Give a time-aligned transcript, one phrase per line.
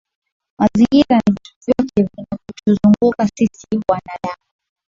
[0.57, 4.43] Mazingira ni vitu vyote vinavyotuzunguka sisi wanadamu